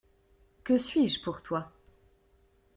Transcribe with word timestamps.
Que 0.63 0.79
suis-je 0.79 1.21
pour 1.21 1.43
toi? 1.43 1.71